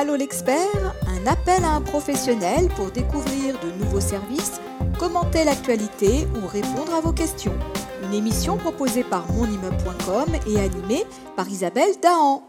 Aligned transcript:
Allô 0.00 0.14
l'expert, 0.14 0.94
un 1.08 1.26
appel 1.26 1.64
à 1.64 1.74
un 1.74 1.80
professionnel 1.80 2.68
pour 2.76 2.92
découvrir 2.92 3.58
de 3.58 3.82
nouveaux 3.82 3.98
services, 3.98 4.62
commenter 4.96 5.42
l'actualité 5.44 6.22
ou 6.36 6.46
répondre 6.46 6.94
à 6.94 7.00
vos 7.00 7.12
questions. 7.12 7.58
Une 8.04 8.14
émission 8.14 8.58
proposée 8.58 9.02
par 9.02 9.26
monimmeuble.com 9.32 10.38
et 10.46 10.60
animée 10.60 11.02
par 11.34 11.48
Isabelle 11.48 11.98
Dahan. 12.00 12.44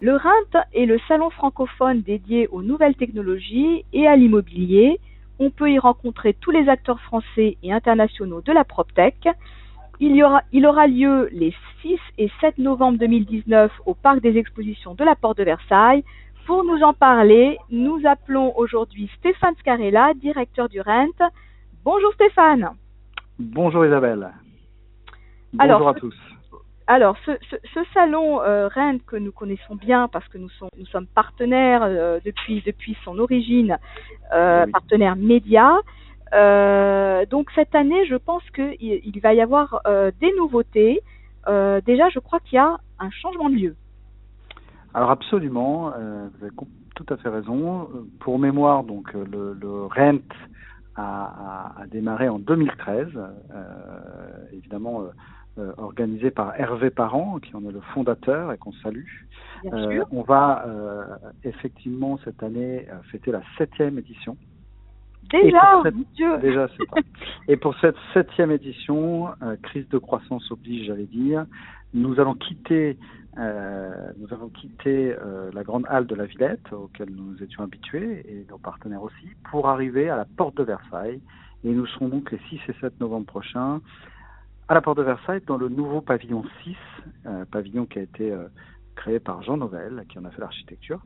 Le 0.00 0.16
RINT 0.16 0.66
est 0.74 0.84
le 0.84 0.98
salon 1.06 1.30
francophone 1.30 2.02
dédié 2.02 2.48
aux 2.48 2.62
nouvelles 2.62 2.96
technologies 2.96 3.84
et 3.92 4.08
à 4.08 4.16
l'immobilier. 4.16 4.98
On 5.38 5.50
peut 5.50 5.70
y 5.70 5.78
rencontrer 5.78 6.34
tous 6.40 6.50
les 6.50 6.68
acteurs 6.68 7.00
français 7.02 7.56
et 7.62 7.72
internationaux 7.72 8.40
de 8.40 8.50
la 8.50 8.64
PropTech. 8.64 9.28
Il, 10.00 10.16
y 10.16 10.24
aura, 10.24 10.42
il 10.50 10.66
aura 10.66 10.88
lieu 10.88 11.28
les 11.30 11.54
6 11.82 11.98
et 12.18 12.32
7 12.40 12.58
novembre 12.58 12.98
2019 12.98 13.70
au 13.86 13.94
Parc 13.94 14.20
des 14.22 14.36
Expositions 14.36 14.94
de 14.94 15.04
la 15.04 15.14
Porte 15.14 15.38
de 15.38 15.44
Versailles. 15.44 16.02
Pour 16.50 16.64
nous 16.64 16.82
en 16.82 16.92
parler, 16.94 17.58
nous 17.70 18.00
appelons 18.04 18.52
aujourd'hui 18.58 19.08
Stéphane 19.18 19.54
Scarella, 19.60 20.14
directeur 20.14 20.68
du 20.68 20.80
RENT. 20.80 21.14
Bonjour 21.84 22.12
Stéphane. 22.14 22.70
Bonjour 23.38 23.86
Isabelle. 23.86 24.32
Bonjour 25.52 25.76
Alors, 25.76 25.88
à 25.90 25.94
tous. 25.94 26.16
Alors, 26.88 27.16
ce, 27.24 27.30
ce, 27.48 27.54
ce 27.72 27.80
salon 27.94 28.42
euh, 28.42 28.66
RENT 28.66 28.98
que 29.06 29.14
nous 29.14 29.30
connaissons 29.30 29.76
bien 29.76 30.08
parce 30.08 30.26
que 30.26 30.38
nous, 30.38 30.48
sommes, 30.48 30.70
nous 30.76 30.86
sommes 30.86 31.06
partenaires 31.06 31.84
euh, 31.84 32.18
depuis, 32.24 32.64
depuis 32.66 32.96
son 33.04 33.20
origine, 33.20 33.78
euh, 34.34 34.64
Oui. 34.66 34.72
partenaires 34.72 35.14
médias. 35.14 35.76
Euh, 36.34 37.26
donc 37.26 37.52
cette 37.54 37.76
année, 37.76 38.06
je 38.06 38.16
pense 38.16 38.42
qu'il 38.56 38.74
il 38.80 39.20
va 39.20 39.34
y 39.34 39.40
avoir 39.40 39.82
des 40.20 40.32
nouveautés. 40.36 41.00
Déjà, 41.46 42.08
je 42.08 42.18
crois 42.18 42.40
qu'il 42.40 42.56
y 42.56 42.58
a 42.58 42.76
un 42.98 43.10
changement 43.10 43.50
de 43.50 43.54
lieu. 43.54 43.76
Alors 44.94 45.10
absolument, 45.10 45.92
euh, 45.96 46.28
vous 46.38 46.44
avez 46.46 46.54
tout 46.96 47.06
à 47.08 47.16
fait 47.16 47.28
raison. 47.28 47.88
Pour 48.20 48.38
mémoire, 48.38 48.84
donc 48.84 49.14
euh, 49.14 49.24
le, 49.30 49.54
le 49.54 49.86
RENT 49.86 50.20
a, 50.96 51.72
a- 51.76 51.82
a 51.82 51.86
démarré 51.86 52.28
en 52.28 52.38
2013, 52.38 53.08
euh, 53.16 54.28
évidemment 54.52 55.04
euh, 55.58 55.72
organisé 55.78 56.30
par 56.30 56.58
Hervé 56.58 56.90
Parent, 56.90 57.38
qui 57.38 57.54
en 57.56 57.64
est 57.68 57.72
le 57.72 57.80
fondateur 57.94 58.52
et 58.52 58.58
qu'on 58.58 58.72
salue. 58.72 59.04
Bien 59.62 59.90
sûr. 59.90 60.06
on 60.10 60.22
va 60.22 60.64
effectivement 61.44 62.18
cette 62.24 62.42
année 62.42 62.86
fêter 63.10 63.30
la 63.30 63.42
septième 63.58 63.98
édition. 63.98 64.36
Déjà, 65.30 65.80
cette- 65.84 65.94
Dieu. 66.14 66.38
Déjà, 66.38 66.66
c'est 66.76 66.86
pas. 66.90 67.00
Et 67.46 67.56
pour 67.56 67.76
cette 67.80 67.94
septième 68.14 68.50
édition, 68.50 69.28
euh, 69.42 69.56
crise 69.62 69.88
de 69.90 69.98
croissance 69.98 70.50
oblige, 70.50 70.86
j'allais 70.86 71.06
dire, 71.06 71.44
nous 71.94 72.18
allons 72.18 72.34
quitter, 72.34 72.98
euh, 73.38 74.12
nous 74.18 74.26
allons 74.34 74.48
quitter 74.48 75.14
euh, 75.14 75.50
la 75.52 75.62
grande 75.62 75.86
halle 75.88 76.06
de 76.06 76.14
la 76.14 76.26
Villette, 76.26 76.72
auquel 76.72 77.10
nous 77.10 77.40
étions 77.42 77.62
habitués, 77.62 78.24
et 78.28 78.46
nos 78.48 78.58
partenaires 78.58 79.02
aussi, 79.02 79.28
pour 79.50 79.68
arriver 79.68 80.10
à 80.10 80.16
la 80.16 80.24
porte 80.24 80.56
de 80.56 80.64
Versailles. 80.64 81.20
Et 81.62 81.70
nous 81.70 81.86
serons 81.86 82.08
donc 82.08 82.30
les 82.32 82.40
6 82.48 82.60
et 82.68 82.74
7 82.80 83.00
novembre 83.00 83.26
prochains 83.26 83.80
à 84.68 84.74
la 84.74 84.80
porte 84.80 84.98
de 84.98 85.02
Versailles 85.02 85.42
dans 85.46 85.56
le 85.56 85.68
nouveau 85.68 86.00
pavillon 86.00 86.44
6, 86.64 86.76
euh, 87.26 87.44
pavillon 87.44 87.86
qui 87.86 87.98
a 87.98 88.02
été 88.02 88.32
créé 88.94 89.18
par 89.18 89.42
Jean 89.42 89.56
Nouvel, 89.56 90.04
qui 90.08 90.18
en 90.18 90.24
a 90.24 90.30
fait 90.30 90.40
l'architecture. 90.40 91.00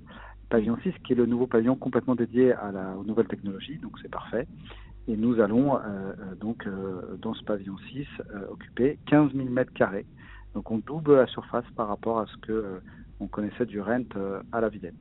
Pavillon 0.51 0.77
6, 0.83 0.93
qui 1.05 1.13
est 1.13 1.17
le 1.17 1.27
nouveau 1.27 1.47
pavillon 1.47 1.75
complètement 1.75 2.15
dédié 2.15 2.53
à 2.53 2.73
la, 2.73 2.97
aux 2.97 3.05
nouvelles 3.05 3.27
technologies, 3.27 3.79
donc 3.79 3.99
c'est 4.03 4.11
parfait. 4.11 4.47
Et 5.09 5.17
nous 5.17 5.41
allons 5.41 5.79
donc 6.41 6.67
dans 7.21 7.35
ce 7.35 7.45
pavillon 7.45 7.77
6 7.91 8.07
euh, 8.21 8.47
occuper 8.51 8.99
15 9.07 9.33
000 9.35 9.49
mètres 9.51 9.73
carrés. 9.75 10.07
Donc 10.55 10.71
on 10.71 10.79
double 10.79 11.17
la 11.17 11.27
surface 11.27 11.65
par 11.77 11.89
rapport 11.89 12.21
à 12.21 12.27
ce 12.27 12.37
que 12.39 12.53
euh, 12.53 12.81
on 13.21 13.27
connaissait 13.27 13.67
du 13.67 13.81
rent 13.81 14.05
euh, 14.17 14.41
à 14.53 14.61
la 14.61 14.69
Villette. 14.69 14.95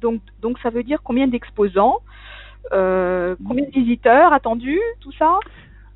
Donc, 0.00 0.20
donc 0.40 0.58
ça 0.60 0.70
veut 0.70 0.82
dire 0.82 1.02
combien 1.02 1.26
d'exposants, 1.26 2.00
euh, 2.72 3.36
combien 3.46 3.66
de 3.66 3.70
visiteurs 3.70 4.32
attendus, 4.32 4.80
tout 5.00 5.12
ça? 5.12 5.38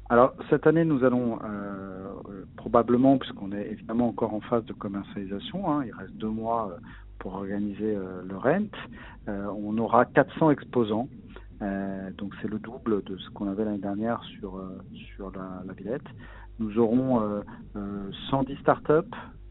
Alors 0.08 0.34
cette 0.48 0.66
année 0.66 0.84
nous 0.84 1.04
allons 1.04 1.38
probablement, 2.56 3.16
puisqu'on 3.18 3.52
est 3.52 3.70
évidemment 3.70 4.08
encore 4.08 4.34
en 4.34 4.40
phase 4.40 4.64
de 4.64 4.72
commercialisation, 4.72 5.70
hein, 5.70 5.84
il 5.86 5.92
reste 5.92 6.14
deux 6.14 6.28
mois 6.28 6.76
pour 7.18 7.34
organiser 7.34 7.96
le 8.24 8.36
rent, 8.36 8.66
on 9.28 9.78
aura 9.78 10.06
400 10.06 10.50
exposants. 10.50 11.08
Donc 11.60 12.34
c'est 12.40 12.48
le 12.48 12.58
double 12.58 13.04
de 13.04 13.16
ce 13.18 13.30
qu'on 13.30 13.48
avait 13.48 13.64
l'année 13.64 13.78
dernière 13.78 14.22
sur 14.24 14.60
sur 15.16 15.30
la, 15.30 15.62
la 15.64 15.72
Villette. 15.74 16.06
Nous 16.60 16.78
aurons 16.78 17.22
euh, 17.22 17.40
euh, 17.76 18.10
110 18.28 18.56
startups, 18.60 18.92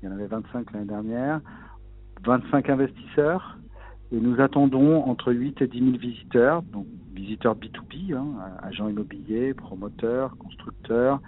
il 0.01 0.05
y 0.05 0.07
en 0.07 0.11
avait 0.11 0.27
25 0.27 0.71
l'année 0.71 0.85
dernière, 0.85 1.41
25 2.23 2.69
investisseurs, 2.69 3.57
et 4.11 4.17
nous 4.19 4.39
attendons 4.39 5.03
entre 5.03 5.33
8 5.33 5.61
et 5.63 5.67
10 5.67 5.79
000 5.79 5.91
visiteurs, 5.97 6.61
donc 6.61 6.85
visiteurs 7.13 7.55
B2B, 7.55 8.15
hein, 8.15 8.27
agents 8.61 8.87
immobiliers, 8.87 9.55
promoteurs, 9.55 10.37
constructeurs, 10.37 11.19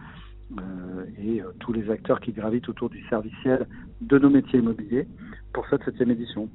euh, 0.59 1.05
et 1.17 1.41
euh, 1.41 1.51
tous 1.59 1.73
les 1.73 1.89
acteurs 1.89 2.19
qui 2.19 2.31
gravitent 2.31 2.69
autour 2.69 2.89
du 2.89 3.03
serviciel 3.07 3.67
de 4.01 4.19
nos 4.19 4.29
métiers 4.29 4.59
immobiliers 4.59 5.07
pour 5.51 5.65
cette 5.67 5.83
septième 5.83 6.11
édition. 6.11 6.47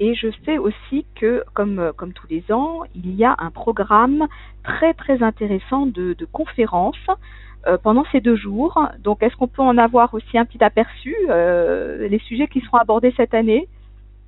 Et 0.00 0.14
je 0.14 0.28
sais 0.44 0.58
aussi 0.58 1.04
que, 1.16 1.42
comme, 1.54 1.80
euh, 1.80 1.92
tous 1.92 2.26
les 2.28 2.44
ans, 2.52 2.82
il 2.94 3.14
y 3.14 3.24
a 3.24 3.34
un 3.38 3.50
programme 3.50 4.26
très 4.62 4.94
très 4.94 5.22
intéressant 5.22 5.86
de, 5.86 6.16
conférences 6.32 6.96
euh, 7.08 7.14
pendant 7.82 8.04
ces 8.12 8.20
deux 8.20 8.36
jours. 8.36 8.80
Donc, 9.00 9.22
est-ce 9.22 9.36
qu'on 9.36 9.48
peut 9.48 9.62
en 9.62 9.78
avoir 9.78 10.14
aussi 10.14 10.38
un 10.38 10.44
petit 10.44 10.62
aperçu, 10.62 11.14
euh, 11.28 12.08
les 12.08 12.18
sujets 12.20 12.48
qui 12.48 12.60
seront 12.60 12.78
abordés 12.78 13.12
cette 13.16 13.34
année? 13.34 13.68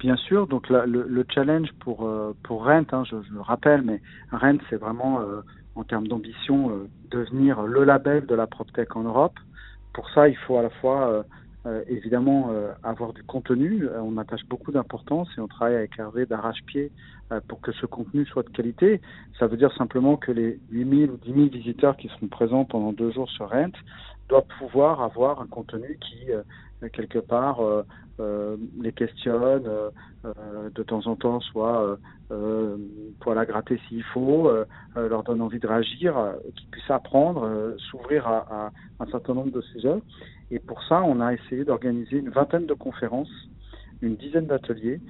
Bien 0.01 0.17
sûr, 0.17 0.47
donc 0.47 0.71
le, 0.71 0.85
le 0.87 1.27
challenge 1.29 1.69
pour 1.81 2.07
euh, 2.07 2.35
pour 2.45 2.65
Rent, 2.65 2.87
hein, 2.93 3.05
je, 3.05 3.17
je 3.23 3.35
le 3.35 3.43
rappelle, 3.43 3.83
mais 3.83 4.01
Rent 4.33 4.57
c'est 4.71 4.77
vraiment 4.77 5.21
euh, 5.21 5.43
en 5.75 5.85
termes 5.85 6.09
d'ambition 6.09 6.71
euh, 6.71 6.89
devenir 7.11 7.63
le 7.63 7.85
label 7.85 8.25
de 8.25 8.35
la 8.35 8.47
PropTech 8.47 8.97
en 8.97 9.03
Europe. 9.03 9.35
Pour 9.93 10.09
ça, 10.11 10.27
il 10.27 10.37
faut 10.37 10.57
à 10.57 10.63
la 10.63 10.71
fois 10.71 11.25
euh, 11.67 11.83
évidemment 11.89 12.49
euh, 12.51 12.73
avoir 12.83 13.13
du 13.13 13.23
contenu. 13.23 13.85
Euh, 13.85 14.01
on 14.01 14.17
attache 14.17 14.47
beaucoup 14.47 14.73
d'importance 14.73 15.29
et 15.37 15.41
on 15.41 15.47
travaille 15.47 15.75
avec 15.75 15.99
Hervé 15.99 16.25
d'arrache-pied 16.25 16.91
euh, 17.33 17.41
pour 17.49 17.61
que 17.61 17.71
ce 17.73 17.85
contenu 17.85 18.25
soit 18.25 18.43
de 18.45 18.49
qualité. 18.49 19.01
Ça 19.39 19.47
veut 19.47 19.59
dire 19.59 19.71
simplement 19.77 20.17
que 20.17 20.33
les 20.33 20.59
8000 20.71 21.11
ou 21.11 21.17
10 21.19 21.33
000 21.35 21.47
visiteurs 21.49 21.97
qui 21.99 22.09
seront 22.09 22.29
présents 22.29 22.65
pendant 22.65 22.93
deux 22.93 23.11
jours 23.13 23.29
sur 23.29 23.51
Rent 23.51 23.73
doivent 24.31 24.47
pouvoir 24.59 25.03
avoir 25.03 25.43
un 25.43 25.47
contenu 25.47 25.99
qui 26.01 26.33
euh, 26.33 26.43
quelque 26.95 27.19
part 27.19 27.61
euh, 27.61 28.57
les 28.81 28.93
questionne, 28.93 29.63
de 30.75 30.83
temps 30.83 31.07
en 31.07 31.17
temps 31.17 31.41
soit 31.41 31.99
euh, 32.31 32.77
poil 33.21 33.39
à 33.39 33.45
gratter 33.45 33.79
s'il 33.89 34.03
faut, 34.03 34.49
euh, 34.49 34.65
leur 34.97 35.23
donne 35.25 35.43
envie 35.43 35.59
de 35.59 35.67
réagir, 35.67 36.17
qu'ils 36.57 36.69
puissent 36.69 36.91
apprendre, 36.91 37.75
s'ouvrir 37.91 38.27
à, 38.27 38.47
à 38.51 38.71
un 39.01 39.07
certain 39.07 39.35
nombre 39.35 39.53
de 39.53 39.61
sujets. 39.61 40.01
Et 40.51 40.59
pour 40.59 40.83
ça, 40.85 41.03
on 41.03 41.21
a 41.21 41.33
essayé 41.33 41.65
d'organiser 41.65 42.19
une 42.19 42.31
vingtaine 42.31 42.67
de 42.67 42.75
conférences, 42.75 43.31
une 44.03 44.17
dizaine 44.17 44.47
d'ateliers, 44.47 45.01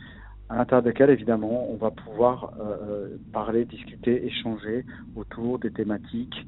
à 0.51 0.56
l'intérieur 0.56 0.83
desquels, 0.83 1.11
évidemment, 1.11 1.71
on 1.71 1.77
va 1.77 1.91
pouvoir 1.93 2.53
euh, 2.59 2.77
euh, 2.83 3.17
parler, 3.33 3.65
discuter, 3.65 4.27
échanger 4.27 4.84
autour 5.15 5.61
des 5.61 5.71
thématiques 5.71 6.47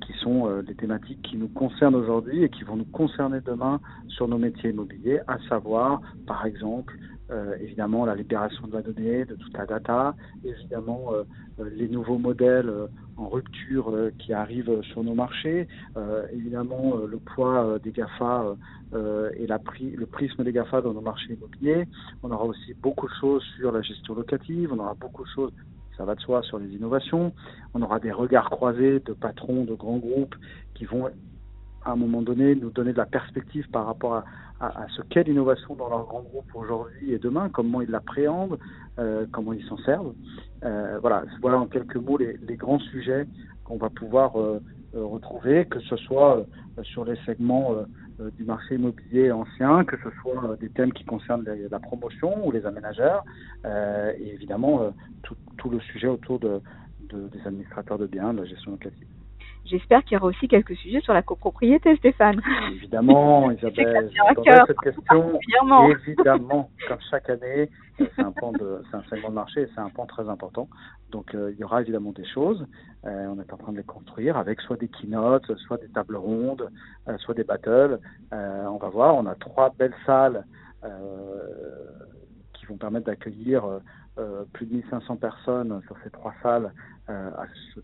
qui 0.00 0.12
sont 0.14 0.48
euh, 0.48 0.62
des 0.62 0.74
thématiques 0.74 1.20
qui 1.22 1.36
nous 1.36 1.48
concernent 1.48 1.94
aujourd'hui 1.94 2.42
et 2.42 2.48
qui 2.48 2.64
vont 2.64 2.76
nous 2.76 2.86
concerner 2.86 3.40
demain 3.40 3.80
sur 4.08 4.28
nos 4.28 4.38
métiers 4.38 4.70
immobiliers, 4.70 5.20
à 5.28 5.38
savoir, 5.48 6.00
par 6.26 6.46
exemple, 6.46 6.96
euh, 7.30 7.56
évidemment, 7.60 8.04
la 8.04 8.14
libération 8.14 8.66
de 8.66 8.72
la 8.72 8.82
donnée, 8.82 9.24
de 9.24 9.34
toute 9.34 9.56
la 9.56 9.64
data, 9.64 10.14
évidemment, 10.44 11.12
euh, 11.12 11.22
euh, 11.58 11.70
les 11.74 11.88
nouveaux 11.88 12.18
modèles 12.18 12.70
en 13.16 13.28
rupture 13.28 13.94
qui 14.18 14.32
arrivent 14.32 14.82
sur 14.82 15.04
nos 15.04 15.14
marchés, 15.14 15.68
évidemment, 16.32 16.96
le 17.06 17.16
poids 17.18 17.78
des 17.78 17.92
GAFA 17.92 18.56
et 19.36 19.46
la 19.46 19.60
pri 19.60 19.90
le 19.90 20.06
prisme 20.06 20.42
des 20.42 20.52
GAFA 20.52 20.80
dans 20.80 20.92
nos 20.92 21.00
marchés 21.00 21.34
immobiliers. 21.34 21.86
On 22.24 22.32
aura 22.32 22.44
aussi 22.44 22.74
beaucoup 22.74 23.06
de 23.06 23.14
choses 23.20 23.44
sur 23.56 23.70
la 23.70 23.82
gestion 23.82 24.14
locative, 24.14 24.72
on 24.72 24.80
aura 24.80 24.94
beaucoup 24.94 25.22
de 25.22 25.28
choses 25.28 25.52
ça 25.96 26.04
va 26.04 26.16
de 26.16 26.20
soi 26.20 26.42
sur 26.42 26.58
les 26.58 26.68
innovations. 26.74 27.32
On 27.72 27.82
aura 27.82 28.00
des 28.00 28.10
regards 28.10 28.50
croisés 28.50 28.98
de 28.98 29.12
patrons 29.12 29.64
de 29.64 29.74
grands 29.74 29.98
groupes 29.98 30.34
qui 30.74 30.86
vont, 30.86 31.08
à 31.84 31.92
un 31.92 31.96
moment 31.96 32.22
donné, 32.22 32.56
nous 32.56 32.70
donner 32.70 32.92
de 32.92 32.98
la 32.98 33.06
perspective 33.06 33.68
par 33.70 33.86
rapport 33.86 34.14
à, 34.14 34.24
à, 34.68 34.86
ce 34.96 35.02
qu'est 35.02 35.24
l'innovation 35.24 35.74
dans 35.74 35.88
leur 35.88 36.04
grand 36.06 36.22
groupe 36.22 36.48
aujourd'hui 36.54 37.12
et 37.12 37.18
demain, 37.18 37.48
comment 37.48 37.80
ils 37.80 37.90
l'appréhendent, 37.90 38.58
euh, 38.98 39.26
comment 39.32 39.52
ils 39.52 39.64
s'en 39.64 39.76
servent. 39.78 40.14
Euh, 40.64 40.98
voilà, 41.00 41.24
voilà 41.42 41.58
en 41.58 41.66
quelques 41.66 41.96
mots 41.96 42.16
les, 42.18 42.56
grands 42.56 42.78
sujets 42.78 43.26
qu'on 43.64 43.76
va 43.76 43.90
pouvoir 43.90 44.38
euh, 44.40 44.60
retrouver, 44.94 45.66
que 45.66 45.80
ce 45.80 45.96
soit 45.96 46.46
sur 46.82 47.04
les 47.04 47.16
segments 47.26 47.74
du 48.36 48.44
marché 48.44 48.76
immobilier 48.76 49.32
ancien, 49.32 49.84
que 49.84 49.96
ce 50.04 50.10
soit 50.22 50.56
des 50.60 50.70
thèmes 50.70 50.92
qui 50.92 51.04
concernent 51.04 51.44
la 51.44 51.80
promotion 51.80 52.46
ou 52.46 52.52
les 52.52 52.64
aménageurs, 52.64 53.24
et 53.64 54.28
évidemment 54.34 54.94
tout, 55.22 55.36
tout 55.56 55.68
le 55.70 55.80
sujet 55.80 56.06
autour 56.06 56.38
de, 56.38 56.60
de- 57.10 57.28
des 57.28 57.40
administrateurs 57.44 57.98
de 57.98 58.06
biens, 58.06 58.32
de 58.34 58.42
la 58.42 58.44
gestion 58.46 58.70
locative. 58.70 59.08
J'espère 59.66 60.04
qu'il 60.04 60.12
y 60.12 60.16
aura 60.16 60.26
aussi 60.26 60.46
quelques 60.46 60.76
sujets 60.76 61.00
sur 61.00 61.14
la 61.14 61.22
copropriété, 61.22 61.96
Stéphane. 61.96 62.40
Évidemment, 62.72 63.50
Isabelle. 63.50 64.10
cette 64.66 64.78
question. 64.78 65.38
Évidemment, 66.06 66.70
comme 66.88 66.98
chaque 67.10 67.30
année, 67.30 67.70
c'est 67.98 68.20
un 68.20 68.32
de, 68.52 68.82
c'est 68.90 68.96
un 68.96 69.02
segment 69.08 69.30
de 69.30 69.34
marché 69.34 69.62
et 69.62 69.68
c'est 69.74 69.80
un 69.80 69.88
point 69.88 70.04
très 70.06 70.28
important. 70.28 70.68
Donc, 71.10 71.34
euh, 71.34 71.52
il 71.52 71.60
y 71.60 71.64
aura 71.64 71.80
évidemment 71.80 72.12
des 72.12 72.26
choses. 72.26 72.66
Euh, 73.06 73.26
on 73.28 73.40
est 73.40 73.52
en 73.52 73.56
train 73.56 73.72
de 73.72 73.78
les 73.78 73.84
construire 73.84 74.36
avec 74.36 74.60
soit 74.60 74.76
des 74.76 74.88
keynotes, 74.88 75.50
soit 75.66 75.78
des 75.78 75.88
tables 75.88 76.16
rondes, 76.16 76.68
euh, 77.08 77.16
soit 77.18 77.34
des 77.34 77.44
battles. 77.44 77.98
on 78.32 78.76
va 78.76 78.88
voir. 78.88 79.14
On 79.16 79.26
a 79.26 79.34
trois 79.34 79.72
belles 79.78 79.96
salles 80.04 80.44
qui 82.64 82.72
vont 82.72 82.78
permettre 82.78 83.06
d'accueillir 83.06 83.64
plus 84.52 84.66
de 84.66 84.74
1500 84.74 85.16
personnes 85.16 85.80
sur 85.86 85.96
ces 86.04 86.10
trois 86.10 86.32
salles 86.42 86.72
euh, 87.10 87.30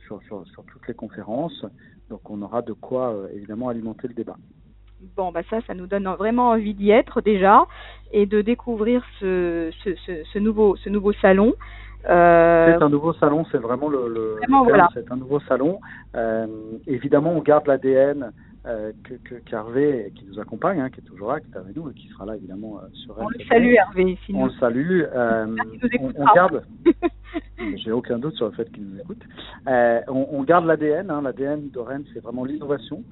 sur, 0.07 0.23
sur, 0.23 0.47
sur, 0.47 0.65
toutes 0.65 0.89
les 0.89 0.95
conférences. 0.95 1.67
Donc 2.09 2.31
on 2.31 2.41
aura 2.41 2.63
de 2.63 2.73
quoi 2.73 3.13
euh, 3.13 3.29
évidemment 3.35 3.69
alimenter 3.69 4.09
le 4.09 4.15
débat. 4.15 4.37
Bon, 5.15 5.31
bah 5.31 5.43
ça, 5.51 5.59
ça 5.67 5.75
nous 5.75 5.87
donne 5.87 6.09
vraiment 6.19 6.49
envie 6.49 6.73
d'y 6.73 6.91
être 6.91 7.21
déjà 7.21 7.67
et 8.13 8.25
de 8.25 8.41
découvrir 8.41 9.05
ce, 9.19 9.71
ce, 9.85 9.95
ce, 10.07 10.25
ce 10.25 10.39
nouveau, 10.39 10.75
ce 10.77 10.89
nouveau 10.89 11.13
salon. 11.13 11.53
Euh... 12.09 12.75
C'est 12.79 12.83
un 12.83 12.89
nouveau 12.89 13.13
salon, 13.13 13.45
c'est 13.53 13.59
vraiment 13.59 13.89
le, 13.89 14.09
le, 14.09 14.37
voilà. 14.65 14.89
c'est 14.95 15.13
un 15.13 15.17
nouveau 15.17 15.41
salon. 15.41 15.81
Euh, 16.15 16.47
évidemment, 16.87 17.33
on 17.33 17.43
garde 17.43 17.67
l'ADN 17.67 18.33
euh, 18.67 18.93
que, 19.05 19.15
que 19.15 19.35
qu'Hervé, 19.37 20.13
qui 20.15 20.27
nous 20.27 20.39
accompagne, 20.39 20.81
hein, 20.81 20.91
qui 20.91 21.01
est 21.01 21.05
toujours 21.05 21.33
là, 21.33 21.41
qui 21.41 21.51
est 21.51 21.57
avec 21.57 21.75
nous 21.75 21.91
et 21.91 21.95
qui 21.95 22.09
sera 22.09 22.27
là 22.27 22.37
évidemment 22.37 22.79
euh, 22.79 22.89
sur 22.93 23.17
On 23.19 23.29
le 23.29 23.45
salue 23.49 23.73
Hervé. 23.75 24.19
On 24.35 24.47
le 24.47 24.53
salue. 24.53 25.03
Euh, 25.15 25.57
on, 26.01 26.13
on, 26.15 26.35
garde. 26.35 26.63
J'ai 27.77 27.93
aucun 27.93 28.19
doute 28.19 28.35
sur 28.35 28.47
le 28.47 28.53
fait 28.53 28.71
qu'il 28.71 28.85
nous 28.85 29.01
écoute. 29.01 29.23
Euh, 29.67 30.01
on, 30.09 30.27
on, 30.33 30.43
garde 30.43 30.67
l'ADN. 30.67 31.11
Hein, 31.11 31.23
L'ADN 31.23 31.71
de 31.71 31.79
Rennes, 31.79 32.05
c'est 32.13 32.21
vraiment 32.21 32.45
l'innovation. 32.45 33.03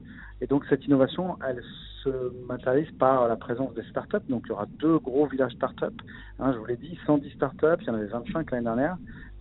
Et 0.40 0.46
donc 0.46 0.64
cette 0.68 0.84
innovation, 0.84 1.36
elle 1.48 1.62
se 2.04 2.10
matérialise 2.46 2.90
par 2.98 3.26
la 3.26 3.36
présence 3.36 3.74
des 3.74 3.82
startups. 3.84 4.28
Donc 4.28 4.42
il 4.46 4.48
y 4.50 4.52
aura 4.52 4.66
deux 4.78 4.98
gros 4.98 5.26
villages 5.26 5.52
startups. 5.52 5.86
Hein, 6.38 6.52
je 6.52 6.58
vous 6.58 6.66
l'ai 6.66 6.76
dit, 6.76 6.98
110 7.06 7.30
startups. 7.30 7.80
Il 7.80 7.86
y 7.86 7.90
en 7.90 7.94
avait 7.94 8.06
25 8.06 8.50
l'année 8.50 8.64
dernière. 8.64 8.96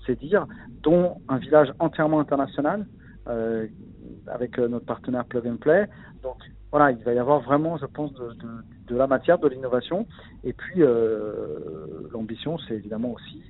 C'est 0.06 0.18
dire, 0.18 0.48
dont 0.84 1.18
un 1.28 1.38
village 1.38 1.74
entièrement 1.80 2.20
international. 2.20 2.86
Euh, 3.28 3.68
avec 4.30 4.60
euh, 4.60 4.68
notre 4.68 4.86
partenaire 4.86 5.26
Plug 5.26 5.48
and 5.48 5.58
Play. 5.58 5.88
Donc 6.24 6.38
voilà, 6.72 6.92
il 6.92 7.04
va 7.04 7.14
y 7.14 7.20
avoir 7.20 7.42
vraiment, 7.42 7.78
je 7.78 7.86
pense, 7.86 8.14
de, 8.14 8.96
la 8.96 9.08
matière, 9.08 9.40
de 9.40 9.48
l'innovation. 9.48 10.06
Et 10.44 10.54
puis 10.54 10.82
euh, 10.82 12.08
l'ambition, 12.12 12.58
c'est 12.68 12.76
évidemment 12.76 13.14
aussi 13.14 13.42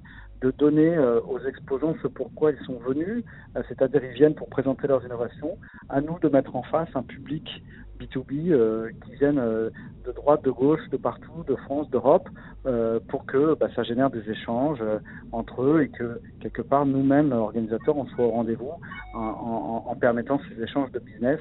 de 0.41 0.51
donner 0.51 0.95
euh, 0.95 1.19
aux 1.21 1.39
exposants 1.39 1.95
ce 2.03 2.07
pourquoi 2.07 2.51
ils 2.51 2.63
sont 2.65 2.77
venus, 2.77 3.23
c'est-à-dire 3.67 4.03
ils 4.03 4.13
viennent 4.13 4.35
pour 4.35 4.49
présenter 4.49 4.85
leurs 4.85 5.03
innovations, 5.03 5.57
à 5.89 5.99
nous 5.99 6.19
de 6.19 6.29
mettre 6.29 6.55
en 6.55 6.61
face 6.61 6.89
un 6.93 7.01
public 7.01 7.63
B2B 7.99 8.51
euh, 8.51 8.89
qui 9.03 9.15
viennent 9.15 9.39
euh, 9.39 9.69
de 10.05 10.11
droite, 10.11 10.43
de 10.43 10.51
gauche, 10.51 10.81
de 10.91 10.97
partout, 10.97 11.43
de 11.47 11.55
France, 11.55 11.89
d'Europe, 11.89 12.29
euh, 12.65 12.99
pour 13.09 13.25
que 13.25 13.55
bah, 13.55 13.67
ça 13.75 13.83
génère 13.83 14.09
des 14.09 14.29
échanges 14.29 14.83
entre 15.31 15.63
eux 15.63 15.81
et 15.81 15.89
que 15.89 16.21
quelque 16.39 16.61
part 16.61 16.85
nous-mêmes, 16.85 17.31
organisateurs, 17.31 17.97
on 17.97 18.05
soit 18.07 18.25
au 18.25 18.31
rendez-vous 18.31 18.71
en, 19.13 19.95
permettant 19.99 20.39
ces 20.47 20.61
échanges 20.61 20.91
de 20.91 20.99
business 20.99 21.39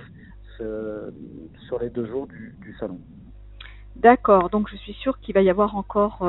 sur 0.58 1.78
les 1.78 1.90
deux 1.90 2.06
jours 2.06 2.26
du, 2.26 2.54
du 2.62 2.74
salon. 2.78 2.98
D'accord, 3.96 4.48
donc 4.50 4.68
je 4.70 4.76
suis 4.76 4.94
sûre 4.94 5.18
qu'il 5.20 5.34
va 5.34 5.42
y 5.42 5.50
avoir 5.50 5.76
encore 5.76 6.26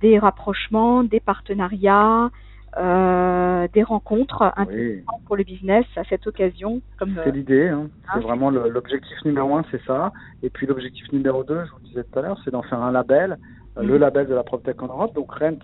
des 0.00 0.18
rapprochements, 0.18 1.04
des 1.04 1.20
partenariats, 1.20 2.30
euh, 2.76 3.66
des 3.72 3.82
rencontres 3.82 4.52
intéressantes 4.56 5.22
pour 5.26 5.36
le 5.36 5.42
business 5.42 5.84
à 5.96 6.04
cette 6.04 6.26
occasion. 6.26 6.80
Comme 6.98 7.16
c'est 7.24 7.32
l'idée, 7.32 7.68
hein. 7.68 7.88
c'est 8.04 8.18
hein. 8.18 8.20
vraiment 8.20 8.50
l'objectif 8.50 9.24
numéro 9.24 9.56
un, 9.56 9.64
c'est 9.70 9.82
ça. 9.84 10.12
Et 10.42 10.50
puis 10.50 10.66
l'objectif 10.66 11.10
numéro 11.12 11.42
deux, 11.42 11.64
je 11.64 11.70
vous 11.72 11.80
disais 11.80 12.04
tout 12.04 12.18
à 12.18 12.22
l'heure, 12.22 12.40
c'est 12.44 12.52
d'en 12.52 12.62
faire 12.62 12.80
un 12.80 12.92
label, 12.92 13.38
euh, 13.76 13.82
le 13.82 13.94
mhm. 13.94 14.00
label 14.00 14.26
de 14.28 14.34
la 14.34 14.44
PropTech 14.44 14.80
en 14.82 14.86
Europe. 14.86 15.14
Donc 15.14 15.32
Rent 15.32 15.58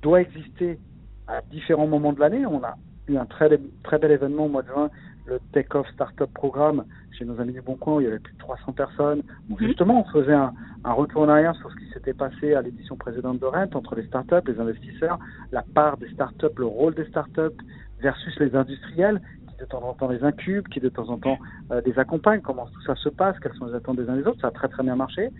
doit 0.00 0.22
exister 0.22 0.78
à 1.26 1.42
différents 1.42 1.86
moments 1.86 2.12
de 2.12 2.20
l'année. 2.20 2.46
On 2.46 2.62
a 2.62 2.76
eu 3.08 3.16
un 3.16 3.26
très 3.26 3.48
très 3.82 3.98
bel 3.98 4.10
événement 4.10 4.46
au 4.46 4.48
mois 4.48 4.62
de 4.62 4.68
juin 4.68 4.90
le 5.26 5.40
Take 5.52 5.76
Off 5.76 5.86
Startup 5.92 6.32
Programme 6.32 6.84
chez 7.12 7.24
nos 7.24 7.40
amis 7.40 7.52
du 7.52 7.60
Bon 7.60 7.74
Coin, 7.76 7.96
où 7.96 8.00
il 8.00 8.04
y 8.04 8.06
avait 8.06 8.18
plus 8.18 8.32
de 8.34 8.38
300 8.38 8.72
personnes. 8.72 9.22
Où 9.50 9.54
mhm. 9.54 9.66
justement, 9.66 10.00
on 10.00 10.12
faisait 10.12 10.34
un, 10.34 10.52
un, 10.84 10.92
retour 10.92 11.22
en 11.22 11.28
arrière 11.28 11.54
sur 11.56 11.70
ce 11.70 11.76
qui 11.76 11.88
s'était 11.92 12.14
passé 12.14 12.54
à 12.54 12.62
l'édition 12.62 12.96
précédente 12.96 13.40
de 13.40 13.46
Rent 13.46 13.68
entre 13.74 13.94
les 13.94 14.06
startups, 14.06 14.46
les 14.46 14.60
investisseurs, 14.60 15.18
la 15.52 15.62
part 15.62 15.96
des 15.96 16.08
startups, 16.10 16.56
le 16.56 16.66
rôle 16.66 16.94
des 16.94 17.06
startups 17.06 17.56
versus 18.00 18.38
les 18.38 18.54
industriels 18.54 19.20
qui 19.48 19.56
de 19.56 19.64
temps 19.64 19.82
en 19.82 19.94
temps 19.94 20.08
les 20.08 20.22
incubent, 20.22 20.68
qui 20.68 20.80
de 20.80 20.88
temps 20.88 21.08
en 21.08 21.18
temps 21.18 21.38
euh, 21.72 21.80
les 21.84 21.98
accompagnent, 21.98 22.42
comment 22.42 22.66
tout 22.66 22.82
ça 22.82 22.94
se 22.94 23.08
passe, 23.08 23.38
quelles 23.40 23.54
sont 23.54 23.66
les 23.66 23.74
attentes 23.74 23.96
des 23.96 24.08
uns 24.08 24.16
des 24.16 24.26
autres. 24.26 24.40
Ça 24.40 24.48
a 24.48 24.52
très 24.52 24.68
très 24.68 24.82
bien 24.82 24.96
marché. 24.96 25.30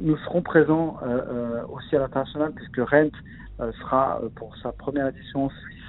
Nous 0.00 0.16
serons 0.18 0.40
présents 0.40 0.96
euh, 1.02 1.20
euh, 1.28 1.62
aussi 1.72 1.94
à 1.96 1.98
l'international 1.98 2.52
puisque 2.52 2.78
Rent 2.78 3.10
sera 3.78 4.22
pour 4.36 4.56
sa 4.56 4.72
première 4.72 5.08
édition 5.08 5.44
en 5.44 5.50
Suisse 5.50 5.79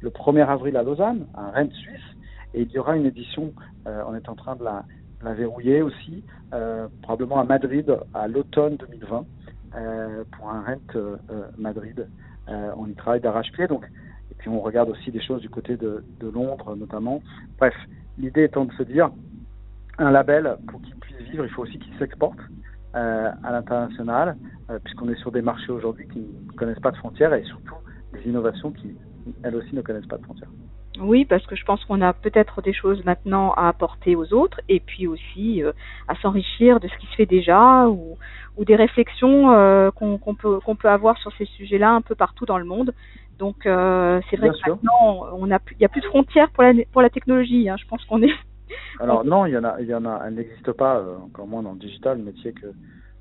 le 0.00 0.10
1er 0.10 0.46
avril 0.46 0.76
à 0.76 0.82
Lausanne, 0.82 1.26
à 1.34 1.50
Rent 1.50 1.70
Suisse 1.72 2.18
et 2.54 2.62
il 2.62 2.70
y 2.70 2.78
aura 2.78 2.96
une 2.96 3.06
édition, 3.06 3.52
euh, 3.86 4.02
on 4.06 4.14
est 4.14 4.28
en 4.28 4.34
train 4.34 4.56
de 4.56 4.64
la, 4.64 4.84
verrouiller 5.34 5.82
aussi, 5.82 6.24
euh, 6.54 6.86
probablement 7.02 7.40
à 7.40 7.44
Madrid 7.44 7.94
à 8.14 8.28
l'automne 8.28 8.76
2020 8.76 9.26
euh, 9.74 10.24
pour 10.32 10.48
un 10.48 10.62
Rent 10.62 11.18
Madrid. 11.58 12.08
On 12.48 12.86
y 12.86 12.94
travaille 12.94 13.20
d'arrache-pied, 13.20 13.64
et 13.64 14.34
puis 14.38 14.48
on 14.48 14.60
regarde 14.60 14.88
aussi 14.88 15.10
des 15.10 15.20
choses 15.20 15.42
du 15.42 15.50
côté 15.50 15.76
de, 15.76 16.02
Londres 16.22 16.74
notamment. 16.76 17.20
Bref, 17.58 17.74
l'idée 18.16 18.44
étant 18.44 18.64
de 18.64 18.72
se 18.72 18.82
dire 18.84 19.10
un 19.98 20.10
label 20.10 20.56
pour 20.68 20.80
qu'il 20.80 20.94
puisse 20.96 21.18
vivre, 21.30 21.44
il 21.44 21.50
faut 21.50 21.62
aussi 21.62 21.78
qu'il 21.78 21.92
s'exporte 21.98 22.38
à 22.94 23.52
l'international, 23.52 24.36
puisqu'on 24.84 25.10
est 25.10 25.18
sur 25.18 25.30
des 25.30 25.42
marchés 25.42 25.72
aujourd'hui 25.72 26.08
qui 26.08 26.20
ne 26.20 26.52
connaissent 26.52 26.80
pas 26.80 26.90
de 26.90 26.96
frontières 26.96 27.34
et 27.34 27.44
surtout 27.44 27.74
des 28.14 28.26
innovations 28.30 28.70
qui 28.70 28.96
elles 29.42 29.56
aussi 29.56 29.74
ne 29.74 29.82
connaissent 29.82 30.06
pas 30.06 30.18
de 30.18 30.24
frontières. 30.24 30.50
Oui, 31.00 31.24
parce 31.24 31.46
que 31.46 31.54
je 31.54 31.64
pense 31.64 31.84
qu'on 31.84 32.00
a 32.00 32.12
peut-être 32.12 32.60
des 32.62 32.72
choses 32.72 33.04
maintenant 33.04 33.52
à 33.52 33.68
apporter 33.68 34.16
aux 34.16 34.32
autres 34.32 34.60
et 34.68 34.80
puis 34.80 35.06
aussi 35.06 35.62
euh, 35.62 35.72
à 36.08 36.16
s'enrichir 36.16 36.80
de 36.80 36.88
ce 36.88 36.96
qui 36.98 37.06
se 37.06 37.14
fait 37.14 37.26
déjà 37.26 37.86
ou, 37.88 38.16
ou 38.56 38.64
des 38.64 38.74
réflexions 38.74 39.52
euh, 39.52 39.90
qu'on 39.90 40.18
qu 40.18 40.34
peut, 40.34 40.58
qu'on 40.60 40.76
peut 40.76 40.88
avoir 40.88 41.16
sur 41.18 41.32
ces 41.36 41.44
sujets-là 41.44 41.90
un 41.90 42.00
peu 42.00 42.14
partout 42.14 42.46
dans 42.46 42.58
le 42.58 42.64
monde. 42.64 42.92
Donc 43.38 43.66
euh, 43.66 44.20
c'est 44.28 44.36
vrai 44.36 44.48
Bien 44.48 44.52
que 44.52 44.58
sûr. 44.58 44.78
maintenant 44.82 45.26
on 45.34 45.50
a 45.52 45.58
il 45.72 45.82
y 45.82 45.84
a 45.84 45.88
plus 45.88 46.00
de 46.00 46.06
frontières 46.06 46.50
pour 46.50 46.64
la 46.64 46.72
pour 46.90 47.02
la 47.02 47.10
technologie. 47.10 47.68
Hein. 47.68 47.76
Je 47.78 47.86
pense 47.86 48.04
qu'on 48.06 48.22
est. 48.22 48.34
Alors 49.00 49.24
non, 49.24 49.46
il 49.46 49.52
y 49.52 49.58
en 49.58 49.64
a 49.64 49.80
il 49.80 49.86
y 49.86 49.94
en 49.94 50.04
a 50.04 50.22
elle 50.26 50.34
n'existe 50.34 50.72
pas 50.72 51.04
encore 51.22 51.46
moins 51.46 51.62
dans 51.62 51.72
le 51.72 51.78
digital, 51.78 52.18
métier 52.18 52.52
que, 52.52 52.66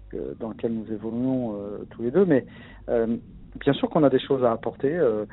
que 0.09 0.36
dans 0.39 0.50
lequel 0.50 0.74
nous 0.74 0.92
évoluons 0.92 1.56
tous 1.92 2.01
les 2.01 2.09
deux, 2.12 2.25
mais 2.25 2.45
bien 3.59 3.74
sûr 3.74 3.89
qu'on 3.89 4.04
a 4.04 4.09
des 4.09 4.19
choses 4.19 4.44
à 4.44 4.52
apporter. 4.52 4.94
Euh, 4.94 5.26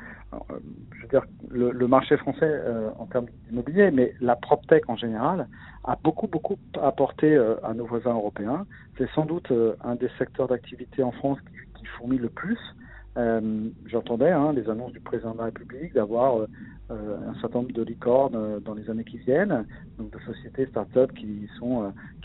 je 0.91 1.01
veux 1.01 1.07
dire, 1.07 1.23
le, 1.49 1.87
marché 1.87 2.17
français 2.17 2.45
euh, 2.45 2.89
en 2.97 3.05
termes 3.05 3.27
d'immobilier, 3.47 3.91
mais 3.91 4.13
la 4.21 4.35
PropTech 4.35 4.89
en 4.89 4.95
général 4.95 5.47
a 5.83 5.95
beaucoup, 6.03 6.27
beaucoup 6.27 6.57
apporté 6.81 7.35
euh, 7.35 7.55
à 7.63 7.73
nos 7.73 7.85
voisins 7.85 8.13
européens. 8.13 8.65
C'est 8.97 9.09
sans 9.11 9.25
doute 9.25 9.51
euh, 9.51 9.75
un 9.83 9.95
des 9.95 10.09
secteurs 10.17 10.47
d'activité 10.47 11.03
en 11.03 11.11
France 11.11 11.39
qui, 11.41 11.79
qui 11.79 11.85
fournit 11.85 12.17
le 12.17 12.29
plus. 12.29 12.59
Euh, 13.17 13.69
J'entendais 13.85 14.31
hein, 14.31 14.51
les 14.53 14.69
annonces 14.69 14.91
du 14.91 14.99
président 14.99 15.31
de 15.31 15.37
la 15.37 15.45
République 15.45 15.93
d'avoir 15.93 16.37
euh, 16.37 17.17
un 17.29 17.39
certain 17.39 17.59
nombre 17.59 17.71
de 17.71 17.83
licornes 17.83 18.35
euh, 18.35 18.59
dans 18.59 18.73
les 18.73 18.89
années 18.89 19.05
qui 19.05 19.17
viennent, 19.19 19.65
donc 19.97 20.11
de 20.11 20.19
sociétés 20.19 20.65
start-up 20.65 21.13
qui 21.13 21.47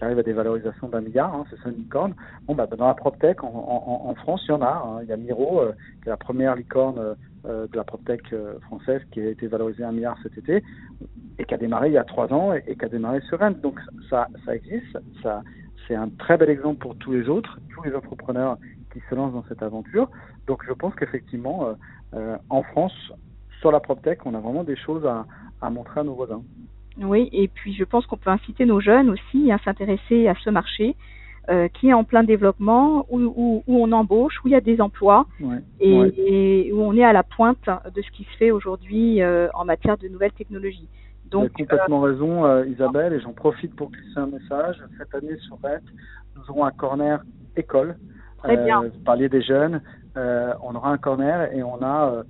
arrivent 0.01 0.19
à 0.19 0.23
des 0.23 0.33
valorisations 0.33 0.89
d'un 0.89 1.01
milliard, 1.01 1.33
hein, 1.33 1.45
c'est 1.49 1.61
ça 1.63 1.69
une 1.69 1.77
licorne. 1.77 2.15
Bon 2.47 2.55
bah 2.55 2.67
dans 2.67 2.89
la 2.89 2.95
PropTech 2.95 3.45
en, 3.45 4.15
France 4.17 4.43
il 4.47 4.51
y 4.51 4.55
en 4.55 4.63
a, 4.63 4.83
hein. 4.85 5.01
il 5.03 5.09
y 5.09 5.13
a 5.13 5.17
Miro 5.17 5.63
qui 6.03 6.09
est 6.09 6.11
la 6.11 6.17
première 6.17 6.57
licorne 6.57 7.17
de 7.45 7.77
la 7.77 7.85
PropTech 7.85 8.35
française 8.63 9.03
qui 9.13 9.21
a 9.21 9.29
été 9.29 9.47
valorisée 9.47 9.85
un 9.85 9.93
milliard 9.93 10.19
cet 10.23 10.37
été 10.39 10.65
et 11.39 11.45
qui 11.45 11.55
a 11.55 11.59
démarré 11.59 11.89
il 11.89 11.93
y 11.93 11.99
a 11.99 12.05
trois 12.05 12.33
ans 12.33 12.53
et, 12.53 12.77
qui 12.77 12.85
a 12.85 12.89
démarré 12.89 13.21
sur 13.23 13.39
Rennes. 13.39 13.61
Donc 13.63 13.79
ça 14.09 14.27
existe, 14.53 14.99
c'est 15.87 15.95
un 15.95 16.09
très 16.09 16.37
bel 16.37 16.51
exemple 16.51 16.79
pour 16.79 16.97
tous 16.97 17.13
les 17.13 17.29
autres, 17.29 17.59
tous 17.75 17.83
les 17.83 17.95
entrepreneurs 17.95 18.59
qui 18.93 19.01
se 19.09 19.15
lancent 19.15 19.33
dans 19.33 19.45
cette 19.49 19.63
aventure. 19.63 20.09
Donc 20.47 20.65
je 20.67 20.73
pense 20.73 20.95
qu'effectivement, 20.95 21.67
euh, 21.67 21.75
euh, 22.15 22.37
en 22.49 22.63
France, 22.63 22.95
sur 23.61 23.73
la 23.73 23.81
PropTech, 23.81 24.25
on 24.27 24.35
a 24.35 24.41
vraiment 24.41 24.65
des 24.65 24.77
choses 24.77 25.07
à, 25.07 25.27
à 25.61 25.71
montrer 25.71 26.01
à 26.01 26.05
nos 26.05 26.15
voisins. 26.15 26.43
Oui, 26.99 27.29
et 27.33 27.49
puis 27.49 27.75
je 27.75 27.85
pense 27.85 28.07
qu'on 28.07 28.17
peut 28.17 28.31
inciter 28.31 28.67
nos 28.67 28.81
jeunes 28.81 29.11
aussi 29.11 29.53
à 29.53 29.59
s'intéresser 29.59 30.29
à 30.29 30.35
ce 30.43 30.51
marché 30.51 30.97
euh, 31.49 31.69
qui 31.69 31.89
est 31.89 31.93
en 31.93 32.05
plein 32.05 32.23
développement, 32.23 33.07
où, 33.11 33.19
où, 33.21 33.63
où, 33.67 33.83
on 33.83 33.93
embauche, 33.93 34.35
où 34.45 34.49
il 34.49 34.53
y 34.53 34.57
a 34.57 34.61
des 34.61 34.81
emplois 34.81 35.27
ouais, 35.41 35.57
et, 35.81 35.99
ouais. 35.99 36.15
et, 36.17 36.73
où 36.73 36.81
on 36.83 36.95
est 36.95 37.05
à 37.05 37.13
la 37.13 37.23
pointe 37.23 37.69
de 37.95 38.03
ce 38.03 38.11
qui 38.11 38.25
se 38.25 38.37
fait 38.37 38.51
aujourd'hui 38.51 39.21
en 39.55 39.65
matière 39.65 39.97
de 39.97 40.09
nouvelles 40.09 40.33
technologies. 40.33 40.89
Donc, 41.31 41.43
Vous 41.43 41.55
avez 41.55 41.65
complètement 41.65 42.01
raison, 42.01 42.65
Isabelle, 42.65 43.13
et 43.15 43.21
j'en 43.21 43.33
profite 43.33 43.75
pour 43.75 43.91
glisser 43.91 44.19
un 44.19 44.27
message. 44.27 44.77
Cette 44.99 45.15
année 45.15 45.37
sur 45.39 45.59
RET, 45.63 45.81
nous 46.37 46.43
aurons 46.51 46.65
un 46.65 46.73
corner 46.73 47.23
école. 47.57 47.97
Très 48.43 48.57
bien. 48.57 48.83
vous 48.83 49.05
parliez 49.05 49.29
des 49.29 49.43
jeunes, 49.43 49.83
on 50.17 50.75
aura 50.75 50.91
un 50.91 50.99
corner 50.99 51.53
et 51.53 51.63
on 51.63 51.83
a 51.83 52.23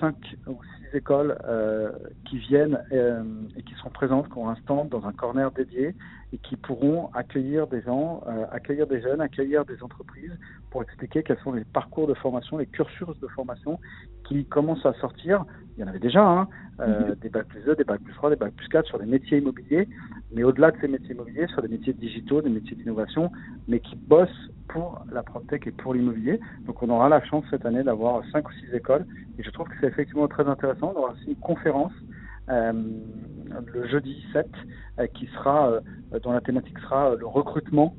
cinq 0.00 0.16
ou 0.46 0.58
six 0.62 0.96
écoles 0.96 1.36
qui 2.24 2.38
viennent 2.38 2.82
et 2.90 3.62
qui 3.62 3.74
sont 3.82 3.90
présentes 3.90 4.28
pour 4.28 4.46
l'instant 4.46 4.84
dans 4.84 5.06
un 5.06 5.12
corner 5.12 5.50
dédié 5.50 5.94
et 6.32 6.38
qui 6.38 6.56
pourront 6.56 7.10
accueillir 7.14 7.66
des 7.66 7.80
gens, 7.82 8.22
accueillir 8.52 8.86
des 8.86 9.00
jeunes, 9.00 9.20
accueillir 9.20 9.64
des 9.64 9.82
entreprises 9.82 10.36
pour 10.70 10.82
expliquer 10.82 11.22
quels 11.22 11.38
sont 11.38 11.52
les 11.52 11.64
parcours 11.64 12.06
de 12.06 12.14
formation, 12.14 12.58
les 12.58 12.66
cursus 12.66 13.18
de 13.20 13.28
formation 13.28 13.78
qui 14.28 14.44
commencent 14.44 14.84
à 14.84 14.92
sortir. 14.94 15.44
Il 15.76 15.80
y 15.80 15.84
en 15.84 15.88
avait 15.88 15.98
déjà, 15.98 16.26
hein, 16.26 16.48
euh, 16.80 17.10
mhm. 17.10 17.14
des 17.16 17.28
bacs 17.28 17.46
plus 17.48 17.62
2, 17.62 17.76
des 17.76 17.84
bacs 17.84 18.02
plus 18.02 18.14
3, 18.14 18.30
des 18.30 18.36
bacs 18.36 18.52
plus 18.54 18.68
4 18.68 18.86
sur 18.86 18.98
des 18.98 19.06
métiers 19.06 19.38
immobiliers, 19.38 19.88
mais 20.32 20.42
au-delà 20.42 20.70
de 20.70 20.76
ces 20.80 20.88
métiers 20.88 21.14
immobiliers, 21.14 21.46
sur 21.48 21.62
des 21.62 21.68
métiers 21.68 21.92
digitaux, 21.92 22.42
des 22.42 22.50
métiers 22.50 22.76
d'innovation, 22.76 23.30
mais 23.68 23.80
qui 23.80 23.96
bossent 23.96 24.50
pour 24.68 25.04
la 25.10 25.22
PropTech 25.22 25.66
et 25.66 25.70
pour 25.70 25.94
l'immobilier. 25.94 26.40
Donc 26.66 26.82
on 26.82 26.90
aura 26.90 27.08
la 27.08 27.24
chance 27.24 27.44
cette 27.50 27.64
année 27.64 27.82
d'avoir 27.82 28.22
5 28.32 28.48
ou 28.48 28.52
6 28.52 28.74
écoles, 28.74 29.06
et 29.38 29.42
je 29.42 29.50
trouve 29.50 29.68
que 29.68 29.74
c'est 29.80 29.86
effectivement 29.86 30.28
très 30.28 30.46
intéressant 30.46 30.92
d'avoir 30.92 31.12
aussi 31.12 31.28
une 31.28 31.36
conférence 31.36 31.92
euh, 31.92 32.27
le 32.48 33.88
jeudi 33.88 34.24
7 34.32 34.46
euh, 34.98 35.06
qui 35.08 35.26
sera, 35.26 35.70
euh, 35.70 36.18
dont 36.20 36.32
la 36.32 36.40
thématique 36.40 36.78
sera 36.78 37.14
le 37.14 37.26
recrutement 37.26 37.94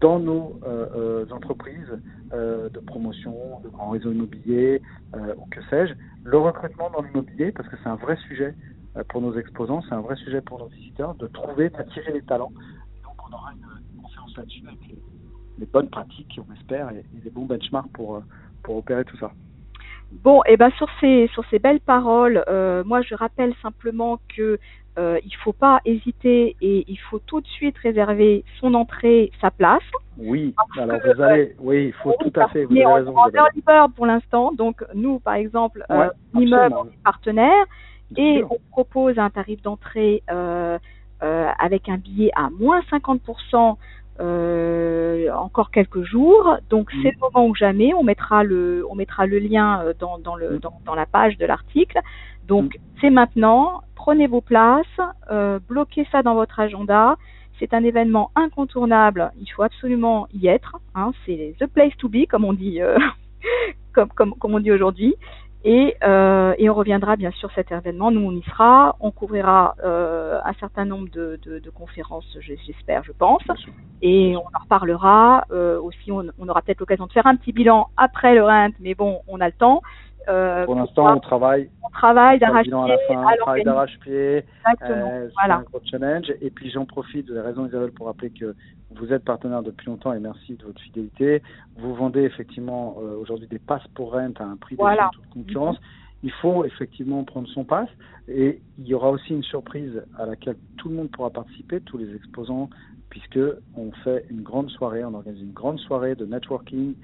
dans 0.00 0.18
nos 0.18 0.58
euh, 0.64 0.86
euh, 0.96 1.30
entreprises 1.30 1.98
euh, 2.32 2.68
de 2.70 2.80
promotion, 2.80 3.60
de 3.62 3.68
grands 3.68 3.90
réseaux 3.90 4.12
immobiliers 4.12 4.82
ou 5.36 5.46
que 5.50 5.60
sais-je, 5.68 5.94
le 6.24 6.38
recrutement 6.38 6.88
dans 6.90 7.02
l'immobilier, 7.02 7.52
parce 7.52 7.68
que 7.68 7.76
c'est 7.82 7.88
un 7.88 7.96
vrai 7.96 8.16
sujet 8.28 8.54
pour 9.08 9.20
nos 9.20 9.36
exposants, 9.36 9.82
c'est 9.82 9.94
un 9.94 10.00
vrai 10.00 10.16
sujet 10.16 10.40
pour 10.40 10.58
nos 10.58 10.68
visiteurs, 10.68 11.14
de 11.16 11.26
trouver, 11.26 11.68
d'attirer 11.70 12.12
les 12.12 12.22
talents. 12.22 12.52
donc 13.02 13.14
on 13.28 13.34
aura 13.34 13.52
une, 13.52 14.00
conférence 14.00 14.36
là-dessus 14.36 14.62
avec 14.66 14.78
les, 15.58 15.66
bonnes 15.66 15.90
pratiques, 15.90 16.38
on 16.48 16.54
espère, 16.54 16.90
et, 16.90 17.04
les 17.24 17.30
bons 17.30 17.46
benchmarks 17.46 17.90
pour, 17.92 18.22
pour 18.62 18.76
opérer 18.76 19.04
tout 19.04 19.16
ça. 19.16 19.32
Bon, 20.12 20.42
et 20.42 20.52
eh 20.52 20.56
ben 20.56 20.70
sur 20.72 20.88
ces 21.00 21.28
sur 21.32 21.44
ces 21.50 21.58
belles 21.58 21.80
paroles, 21.80 22.44
moi 22.84 23.00
je 23.02 23.14
rappelle 23.14 23.54
simplement 23.62 24.18
que 24.36 24.58
euh, 24.98 25.18
il 25.24 25.28
ne 25.28 25.42
faut 25.44 25.52
pas 25.52 25.80
hésiter 25.84 26.56
et 26.60 26.84
il 26.88 26.98
faut 26.98 27.20
tout 27.20 27.40
de 27.40 27.46
suite 27.46 27.78
réserver 27.78 28.44
son 28.58 28.74
entrée, 28.74 29.30
sa 29.40 29.50
place. 29.50 29.82
Oui, 30.18 30.54
alors 30.76 30.98
vous 31.04 31.22
allez, 31.22 31.54
oui, 31.60 31.86
il 31.86 31.92
faut 31.92 32.14
tout 32.20 32.32
à 32.40 32.48
fait. 32.48 32.64
Vous 32.64 32.72
avez 32.72 32.86
raison, 32.86 33.16
en 33.16 33.28
early 33.28 33.62
bird 33.64 33.94
pour 33.94 34.06
l'instant, 34.06 34.52
donc 34.52 34.84
nous, 34.94 35.20
par 35.20 35.34
exemple, 35.34 35.84
euh, 35.90 36.10
l'immeuble 36.34 36.74
est 36.92 37.02
partenaire 37.04 37.64
et 38.16 38.42
on 38.50 38.58
propose 38.70 39.18
un 39.18 39.30
tarif 39.30 39.62
d'entrée 39.62 40.22
euh, 40.30 40.78
euh, 41.22 41.48
avec 41.58 41.88
un 41.88 41.96
billet 41.96 42.32
à 42.34 42.50
moins 42.50 42.80
50% 42.90 43.76
euh, 44.20 45.30
encore 45.34 45.70
quelques 45.70 46.02
jours. 46.02 46.56
Donc 46.68 46.92
mm. 46.92 47.02
c'est 47.02 47.10
le 47.10 47.18
moment 47.20 47.46
ou 47.46 47.54
jamais. 47.54 47.94
On 47.94 48.02
mettra 48.02 48.44
le, 48.44 48.84
on 48.90 48.94
mettra 48.94 49.26
le 49.26 49.38
lien 49.38 49.82
euh, 49.82 49.94
dans, 49.98 50.18
dans, 50.18 50.36
le, 50.36 50.56
mm. 50.56 50.58
dans, 50.58 50.80
dans 50.84 50.94
la 50.94 51.06
page 51.06 51.38
de 51.38 51.46
l'article. 51.46 51.98
Donc 52.46 52.74
mm. 52.74 52.78
c'est 53.00 53.10
maintenant 53.10 53.82
prenez 54.00 54.26
vos 54.26 54.40
places, 54.40 54.86
euh, 55.30 55.58
bloquez 55.68 56.06
ça 56.10 56.22
dans 56.22 56.34
votre 56.34 56.58
agenda. 56.58 57.16
C'est 57.58 57.74
un 57.74 57.84
événement 57.84 58.30
incontournable, 58.34 59.30
il 59.38 59.46
faut 59.48 59.62
absolument 59.62 60.26
y 60.32 60.46
être. 60.46 60.78
Hein. 60.94 61.12
c'est 61.26 61.54
the 61.60 61.66
place 61.66 61.94
to 61.98 62.08
be, 62.08 62.26
comme 62.26 62.46
on 62.46 62.54
dit, 62.54 62.80
euh, 62.80 62.96
comme, 63.92 64.08
comme, 64.08 64.34
comme, 64.36 64.54
on 64.54 64.60
dit 64.60 64.72
aujourd'hui. 64.72 65.14
Et, 65.62 65.94
euh, 66.02 66.54
et, 66.56 66.70
on 66.70 66.74
reviendra 66.74 67.16
bien 67.16 67.30
sûr 67.32 67.50
cet 67.54 67.70
événement. 67.70 68.10
Nous, 68.10 68.20
on 68.20 68.32
y 68.32 68.42
sera. 68.42 68.96
On 69.00 69.10
couvrira 69.10 69.74
euh, 69.84 70.40
un 70.42 70.54
certain 70.54 70.86
nombre 70.86 71.10
de, 71.10 71.38
de, 71.44 71.58
de 71.58 71.70
conférences, 71.70 72.38
j'espère, 72.40 73.04
je 73.04 73.12
pense. 73.12 73.42
Et 74.00 74.34
on 74.36 74.46
en 74.46 74.62
reparlera. 74.62 75.44
Euh, 75.50 75.78
aussi, 75.80 76.10
on, 76.10 76.24
on 76.38 76.48
aura 76.48 76.62
peut-être 76.62 76.80
l'occasion 76.80 77.06
de 77.06 77.12
faire 77.12 77.26
un 77.26 77.36
petit 77.36 77.52
bilan 77.52 77.88
après 77.98 78.34
le 78.34 78.42
RENT, 78.42 78.72
mais 78.80 78.94
bon, 78.94 79.20
on 79.28 79.40
a 79.40 79.46
le 79.46 79.52
temps. 79.52 79.82
Euh, 80.28 80.64
pour 80.64 80.74
l'instant, 80.74 81.16
on 81.16 81.20
travaille. 81.20 81.70
On 81.84 81.88
travaille 81.90 82.38
d'arrache-pied. 82.38 82.74
On 82.74 83.36
travaille 83.38 83.64
d'arrache-pied. 83.64 84.44
Euh, 84.82 85.28
voilà. 85.38 85.56
un 85.56 85.62
gros 85.62 85.80
challenge. 85.90 86.32
Et 86.40 86.50
puis, 86.50 86.70
j'en 86.70 86.84
profite, 86.84 87.28
vous 87.28 87.36
avez 87.36 87.48
raison, 87.48 87.66
Isabelle, 87.66 87.92
pour 87.92 88.06
rappeler 88.06 88.30
que 88.30 88.54
vous 88.90 89.12
êtes 89.12 89.24
partenaire 89.24 89.62
depuis 89.62 89.86
longtemps 89.86 90.12
et 90.12 90.20
merci 90.20 90.56
de 90.56 90.64
votre 90.64 90.80
fidélité. 90.80 91.42
Vous 91.76 91.94
vendez 91.94 92.22
effectivement 92.22 92.96
euh, 93.00 93.16
aujourd'hui 93.20 93.46
des 93.48 93.58
passes 93.58 93.86
pour 93.94 94.12
rent 94.12 94.32
à 94.38 94.44
un 94.44 94.56
prix 94.56 94.76
de 94.76 95.10
toute 95.12 95.30
concurrence. 95.30 95.78
Il 96.22 96.32
faut 96.32 96.64
effectivement 96.64 97.24
prendre 97.24 97.48
son 97.48 97.64
pass 97.64 97.88
et 98.28 98.60
il 98.78 98.86
y 98.86 98.92
aura 98.92 99.10
aussi 99.10 99.32
une 99.32 99.42
surprise 99.42 100.02
à 100.18 100.26
laquelle 100.26 100.56
tout 100.76 100.88
le 100.88 100.96
monde 100.96 101.10
pourra 101.10 101.30
participer, 101.30 101.80
tous 101.80 101.96
les 101.96 102.14
exposants, 102.14 102.68
puisque 103.08 103.40
on 103.76 103.90
fait 104.04 104.26
une 104.28 104.42
grande 104.42 104.70
soirée, 104.70 105.04
on 105.04 105.14
organise 105.14 105.40
une 105.40 105.52
grande 105.52 105.78
soirée 105.78 106.14
de 106.14 106.26
networking 106.26 106.94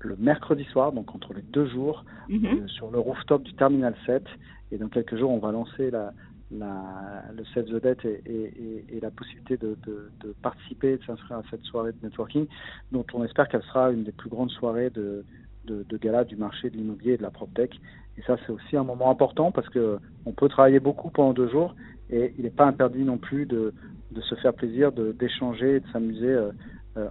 le 0.00 0.16
mercredi 0.16 0.64
soir, 0.64 0.92
donc 0.92 1.14
entre 1.14 1.34
les 1.34 1.42
deux 1.42 1.66
jours, 1.66 2.04
mhm. 2.28 2.44
euh, 2.44 2.68
sur 2.68 2.90
le 2.90 2.98
rooftop 2.98 3.42
du 3.42 3.54
Terminal 3.54 3.94
7. 4.06 4.24
Et 4.72 4.78
dans 4.78 4.88
quelques 4.88 5.16
jours, 5.16 5.30
on 5.30 5.38
va 5.38 5.52
lancer 5.52 5.90
la, 5.90 6.12
la, 6.50 7.24
le 7.36 7.44
Save 7.54 7.66
the 7.66 7.82
Debt 7.82 8.04
et, 8.04 8.22
et, 8.26 8.96
et 8.96 9.00
la 9.00 9.10
possibilité 9.10 9.56
de, 9.56 9.76
de, 9.86 10.10
de 10.20 10.34
participer, 10.42 10.96
de 10.96 11.04
s'inscrire 11.04 11.38
à 11.38 11.42
cette 11.50 11.62
soirée 11.62 11.92
de 11.92 11.98
networking, 12.02 12.46
dont 12.92 13.04
on 13.14 13.24
espère 13.24 13.48
qu'elle 13.48 13.62
sera 13.62 13.90
une 13.90 14.04
des 14.04 14.12
plus 14.12 14.30
grandes 14.30 14.50
soirées 14.50 14.90
de, 14.90 15.24
de, 15.66 15.84
de 15.88 15.96
gala 15.96 16.24
du 16.24 16.36
marché 16.36 16.70
de 16.70 16.76
l'immobilier 16.76 17.12
et 17.12 17.16
de 17.16 17.22
la 17.22 17.30
PropTech. 17.30 17.80
Et 18.18 18.22
ça, 18.22 18.36
c'est 18.44 18.52
aussi 18.52 18.76
un 18.76 18.84
moment 18.84 19.10
important 19.10 19.52
parce 19.52 19.68
que 19.68 19.98
on 20.26 20.32
peut 20.32 20.48
travailler 20.48 20.80
beaucoup 20.80 21.10
pendant 21.10 21.32
deux 21.32 21.48
jours 21.48 21.74
et 22.10 22.34
il 22.38 22.44
n'est 22.44 22.50
pas 22.50 22.66
interdit 22.66 23.04
non 23.04 23.18
plus 23.18 23.46
de, 23.46 23.72
de 24.10 24.20
se 24.20 24.34
faire 24.36 24.54
plaisir, 24.54 24.92
d'échanger 24.92 25.76
et 25.76 25.80
de 25.80 25.88
s'amuser 25.92 26.28
euh, 26.28 26.50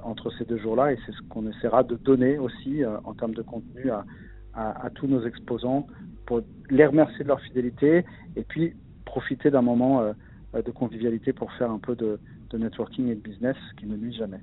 entre 0.03 0.31
ces 0.37 0.45
deux 0.45 0.57
jours-là 0.57 0.91
et 0.91 0.97
c'est 1.05 1.13
ce 1.13 1.21
qu'on 1.29 1.49
essaiera 1.49 1.83
de 1.83 1.95
donner 1.95 2.37
aussi 2.37 2.83
euh, 2.83 2.97
en 3.05 3.13
termes 3.13 3.33
de 3.33 3.41
contenu 3.41 3.89
à, 3.89 4.05
à, 4.53 4.85
à, 4.85 4.89
tous 4.89 5.07
nos 5.07 5.25
exposants 5.25 5.87
pour 6.25 6.41
les 6.69 6.85
remercier 6.85 7.23
de 7.23 7.29
leur 7.29 7.39
fidélité 7.41 8.05
et 8.35 8.43
puis 8.43 8.73
profiter 9.05 9.49
d'un 9.49 9.61
moment 9.61 10.01
euh, 10.01 10.13
de 10.61 10.71
convivialité 10.71 11.31
pour 11.31 11.51
faire 11.53 11.71
un 11.71 11.79
peu 11.79 11.95
de, 11.95 12.19
de 12.49 12.57
networking 12.57 13.07
et 13.09 13.15
de 13.15 13.21
business 13.21 13.55
qui 13.77 13.85
ne 13.85 13.95
nuit 13.95 14.13
jamais. 14.13 14.39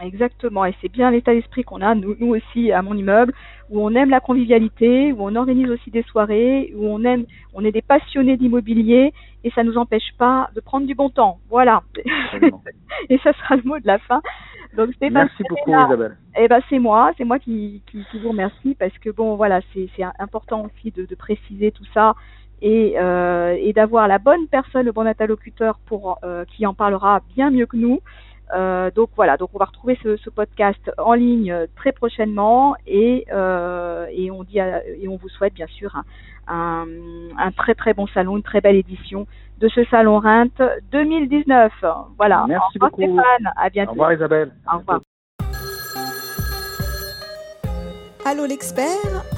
Exactement, 0.00 0.64
et 0.64 0.74
c'est 0.80 0.90
bien 0.90 1.10
l'état 1.10 1.34
d'esprit 1.34 1.64
qu'on 1.64 1.80
a, 1.80 1.94
nous, 1.94 2.14
nous, 2.20 2.28
aussi, 2.28 2.70
à 2.70 2.82
mon 2.82 2.94
immeuble, 2.94 3.32
où 3.68 3.80
on 3.80 3.94
aime 3.96 4.10
la 4.10 4.20
convivialité, 4.20 5.12
où 5.12 5.16
on 5.22 5.34
organise 5.34 5.68
aussi 5.70 5.90
des 5.90 6.04
soirées, 6.04 6.72
où 6.76 6.86
on 6.86 7.02
aime, 7.02 7.24
on 7.52 7.64
est 7.64 7.72
des 7.72 7.82
passionnés 7.82 8.36
d'immobilier, 8.36 9.12
et 9.42 9.50
ça 9.50 9.64
ne 9.64 9.70
nous 9.70 9.76
empêche 9.76 10.12
pas 10.16 10.50
de 10.54 10.60
prendre 10.60 10.86
du 10.86 10.94
bon 10.94 11.10
temps. 11.10 11.38
Voilà. 11.50 11.82
et 13.10 13.18
ça 13.18 13.32
sera 13.32 13.56
le 13.56 13.62
mot 13.62 13.78
de 13.80 13.86
la 13.86 13.98
fin. 13.98 14.22
Donc 14.76 14.90
Merci 15.00 15.42
beaucoup 15.48 15.70
Isabelle. 15.70 16.16
Eh 16.36 16.46
ben 16.48 16.60
c'est 16.68 16.78
moi, 16.78 17.12
c'est 17.16 17.24
moi 17.24 17.38
qui, 17.38 17.82
qui, 17.90 18.04
qui, 18.10 18.18
vous 18.20 18.30
remercie 18.30 18.76
parce 18.78 18.96
que 18.98 19.10
bon 19.10 19.34
voilà 19.36 19.60
c'est 19.72 19.88
important 20.18 20.66
aussi 20.66 20.90
de, 20.90 21.06
de, 21.06 21.14
préciser 21.14 21.72
tout 21.72 21.86
ça 21.94 22.14
et, 22.60 22.94
euh, 22.98 23.56
et 23.58 23.72
d'avoir 23.72 24.08
la 24.08 24.18
bonne 24.18 24.46
personne, 24.48 24.86
le 24.86 24.92
bon 24.92 25.06
interlocuteur 25.06 25.78
pour 25.86 26.18
euh, 26.22 26.44
qui 26.44 26.66
en 26.66 26.74
parlera 26.74 27.20
bien 27.34 27.50
mieux 27.50 27.66
que 27.66 27.76
nous. 27.76 28.00
Euh, 28.54 28.90
donc 28.90 29.10
voilà, 29.16 29.36
donc 29.36 29.50
on 29.54 29.58
va 29.58 29.66
retrouver 29.66 29.98
ce, 30.02 30.16
ce 30.16 30.30
podcast 30.30 30.90
en 30.98 31.14
ligne 31.14 31.54
très 31.76 31.92
prochainement 31.92 32.76
et, 32.86 33.26
euh, 33.32 34.06
et 34.10 34.30
on 34.30 34.42
dit 34.42 34.58
et 34.58 35.08
on 35.08 35.16
vous 35.16 35.28
souhaite 35.28 35.54
bien 35.54 35.66
sûr 35.66 35.94
un, 35.96 36.04
un, 36.48 36.86
un, 37.38 37.52
très 37.52 37.74
très 37.74 37.92
bon 37.92 38.06
salon, 38.06 38.36
une 38.36 38.42
très 38.42 38.60
belle 38.60 38.76
édition 38.76 39.26
de 39.58 39.68
ce 39.68 39.84
salon 39.84 40.20
Rent 40.20 40.46
2019. 40.92 41.72
Voilà. 42.16 42.44
Merci 42.48 42.78
beaucoup. 42.78 43.02
Stéphane. 43.02 43.52
À 43.56 43.68
bientôt. 43.68 43.90
Au 43.90 43.94
revoir 43.94 44.12
Isabelle. 44.12 44.52
Au 44.72 44.78
revoir. 44.78 45.00
Allô 48.24 48.44
l'expert, 48.44 48.84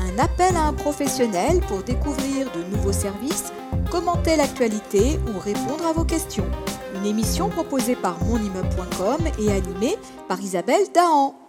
un 0.01 0.19
appel 0.19 0.57
à 0.57 0.67
un 0.67 0.73
professionnel 0.73 1.61
pour 1.69 1.85
découvrir 1.85 2.51
de 2.51 2.77
nouveaux 2.77 2.93
services, 2.93 3.53
commenter 3.89 4.37
l'actualité 4.37 5.17
ou 5.29 5.39
répondre 5.39 5.87
à 5.89 5.93
vos 5.93 6.05
questions. 6.05 6.47
Une 7.01 7.07
émission 7.07 7.49
proposée 7.49 7.97
par 7.97 8.23
monimmeuble.com 8.25 9.27
et 9.39 9.51
animée 9.51 9.97
par 10.29 10.39
Isabelle 10.39 10.85
Dahan. 10.93 11.40